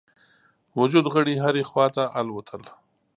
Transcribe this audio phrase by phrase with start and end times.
[0.79, 2.61] وجود غړي هري خواته الوتل.